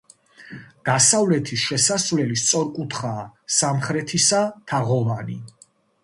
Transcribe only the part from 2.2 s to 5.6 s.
სწორკუთხაა, სამხრეთისა თაღოვანი.